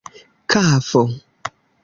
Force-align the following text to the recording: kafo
kafo 0.51 1.01